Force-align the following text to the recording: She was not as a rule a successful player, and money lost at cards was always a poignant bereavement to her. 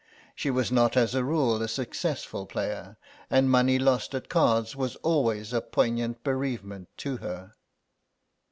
She 0.35 0.49
was 0.49 0.71
not 0.71 0.97
as 0.97 1.13
a 1.13 1.23
rule 1.23 1.61
a 1.61 1.67
successful 1.67 2.47
player, 2.47 2.97
and 3.29 3.51
money 3.51 3.77
lost 3.77 4.15
at 4.15 4.29
cards 4.29 4.75
was 4.75 4.95
always 5.03 5.53
a 5.53 5.61
poignant 5.61 6.23
bereavement 6.23 6.89
to 6.97 7.17
her. 7.17 7.53